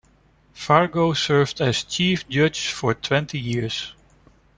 [0.55, 3.93] Fargo served as chief judge for twenty years.